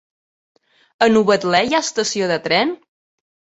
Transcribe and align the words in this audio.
A 1.07 1.09
Novetlè 1.17 1.61
hi 1.69 1.77
ha 1.77 1.83
estació 1.89 2.33
de 2.35 2.41
tren? 2.51 2.75